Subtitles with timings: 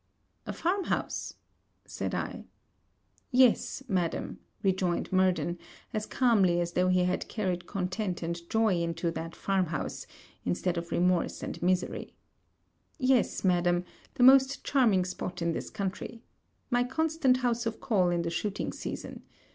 [0.47, 1.35] 'A farm house!'
[1.85, 2.45] said I.
[3.29, 5.59] 'Yes, madam,' rejoined Murden,
[5.93, 10.07] as calmly as though he had carried content and joy into that farm house,
[10.43, 12.15] instead of remorse and misery;
[12.97, 13.85] 'Yes, madam,
[14.15, 16.23] the most charming spot in this country.
[16.71, 19.21] My constant house of call in the shooting season.